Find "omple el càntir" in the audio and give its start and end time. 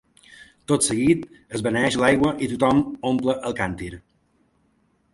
3.13-3.95